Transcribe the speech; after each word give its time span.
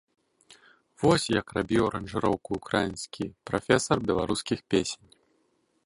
Вось 1.03 1.25
як 1.39 1.47
рабіў 1.57 1.83
аранжыроўку 1.89 2.49
ўкраінскі 2.61 3.23
прафесар 3.51 3.97
беларускіх 4.09 4.59
песень! 4.75 5.07